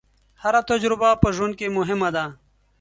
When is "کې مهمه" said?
1.59-2.09